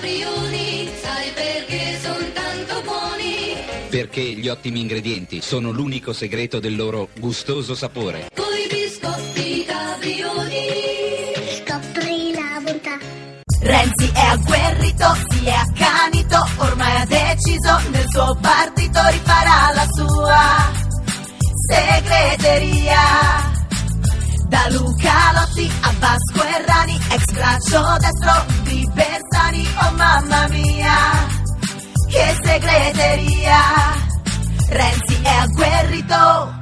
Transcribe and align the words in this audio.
caprioli, 0.00 0.90
sai 1.02 1.30
perché 1.34 1.98
sono 2.00 2.26
tanto 2.32 2.82
buoni? 2.82 3.54
Perché 3.90 4.22
gli 4.22 4.48
ottimi 4.48 4.80
ingredienti 4.80 5.42
sono 5.42 5.70
l'unico 5.70 6.14
segreto 6.14 6.58
del 6.58 6.74
loro 6.74 7.10
gustoso 7.18 7.74
sapore. 7.74 8.28
Coi 8.34 8.66
biscotti 8.68 9.64
caprioli. 9.66 10.68
Scopri 11.58 12.32
la 12.32 12.60
bontà. 12.62 12.98
Renzi 13.62 14.10
è 14.14 14.24
agguerrito, 14.24 15.16
si 15.28 15.44
è 15.44 15.52
accanito, 15.52 16.48
ormai 16.56 16.96
ha 17.02 17.04
deciso, 17.04 17.90
nel 17.90 18.06
suo 18.08 18.38
partito 18.40 19.00
rifarà 19.10 19.72
la 19.74 19.86
sua 19.94 20.72
segreteria. 21.68 22.98
Da 24.48 24.66
Luca 24.70 25.32
Lotti 25.34 25.70
a 25.82 25.92
Vasco 25.98 26.42
Errani, 26.42 26.98
ex 27.10 27.24
braccio 27.32 27.96
destro 28.00 28.46
di 28.64 28.84
Bersani, 28.94 29.19
che 32.50 32.68
segreteria. 32.68 33.58
Renzi 34.68 35.20
è 35.22 35.28
agguerrito, 35.28 36.59